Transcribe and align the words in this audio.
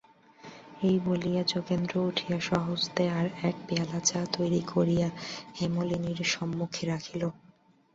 এই 0.81 0.95
বলিয়া 1.05 1.41
যোগেন্দ্র 1.43 1.93
উঠিয়া 2.09 2.37
স্বহস্তে 2.39 3.03
আর-এক 3.19 3.55
পেয়ালা 3.67 3.99
চা 4.01 4.21
তৈরি 4.33 4.61
করিয়া 4.73 5.07
হেমনলিনীর 5.57 6.19
সম্মুখে 6.33 6.83
রাখিল। 6.87 7.23